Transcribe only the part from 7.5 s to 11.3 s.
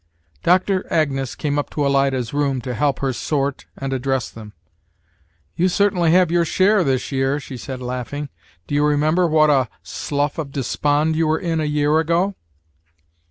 said, laughing. "Do you remember what a slough of despond you